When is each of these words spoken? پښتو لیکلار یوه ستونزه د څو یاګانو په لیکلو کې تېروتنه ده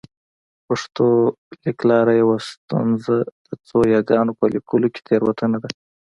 پښتو 0.67 1.05
لیکلار 1.65 2.07
یوه 2.21 2.35
ستونزه 2.49 3.15
د 3.45 3.47
څو 3.67 3.77
یاګانو 3.95 4.31
په 4.39 4.45
لیکلو 4.53 4.87
کې 4.93 5.01
تېروتنه 5.07 5.57
ده 5.63 5.69